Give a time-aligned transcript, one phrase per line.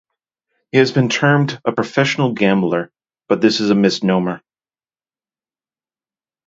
[0.71, 2.91] He has been termed a 'professional gambler',
[3.29, 4.41] but this is a misnomer.